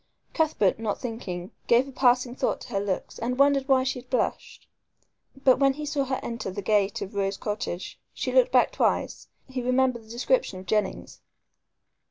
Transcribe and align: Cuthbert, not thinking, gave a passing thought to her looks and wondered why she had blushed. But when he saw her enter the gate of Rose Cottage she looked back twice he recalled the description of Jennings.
Cuthbert, 0.33 0.79
not 0.79 0.99
thinking, 0.99 1.51
gave 1.67 1.87
a 1.87 1.91
passing 1.91 2.33
thought 2.33 2.59
to 2.61 2.69
her 2.69 2.79
looks 2.79 3.19
and 3.19 3.37
wondered 3.37 3.67
why 3.67 3.83
she 3.83 3.99
had 3.99 4.09
blushed. 4.09 4.67
But 5.43 5.59
when 5.59 5.73
he 5.73 5.85
saw 5.85 6.05
her 6.05 6.19
enter 6.23 6.49
the 6.49 6.63
gate 6.63 7.03
of 7.03 7.13
Rose 7.13 7.37
Cottage 7.37 7.99
she 8.11 8.31
looked 8.31 8.51
back 8.51 8.71
twice 8.71 9.27
he 9.47 9.61
recalled 9.61 9.93
the 9.93 9.99
description 10.09 10.59
of 10.59 10.65
Jennings. 10.65 11.21